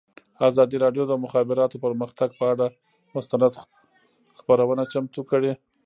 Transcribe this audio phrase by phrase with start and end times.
[0.49, 2.67] ازادي راډیو د د مخابراتو پرمختګ پر اړه
[3.15, 3.53] مستند
[4.37, 5.51] خپرونه چمتو کړې.